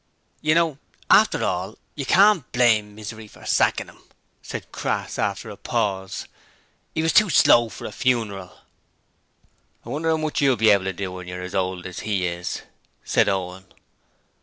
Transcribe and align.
'You 0.41 0.55
know, 0.55 0.79
after 1.11 1.43
all, 1.45 1.77
you 1.93 2.07
can't 2.07 2.51
blame 2.51 2.95
Misery 2.95 3.27
for 3.27 3.45
sackin' 3.45 3.87
'im,' 3.87 4.01
said 4.41 4.71
Crass 4.71 5.19
after 5.19 5.51
a 5.51 5.55
pause. 5.55 6.25
''E 6.95 7.03
was 7.03 7.13
too 7.13 7.29
slow 7.29 7.69
for 7.69 7.85
a 7.85 7.91
funeral.' 7.91 8.61
'I 9.85 9.89
wonder 9.89 10.09
how 10.09 10.17
much 10.17 10.41
YOU'LL 10.41 10.55
be 10.55 10.71
able 10.71 10.85
to 10.85 10.93
do 10.93 11.11
when 11.11 11.27
you're 11.27 11.43
as 11.43 11.53
old 11.53 11.85
as 11.85 11.99
he 11.99 12.25
is?' 12.25 12.63
said 13.03 13.29
Owen. 13.29 13.65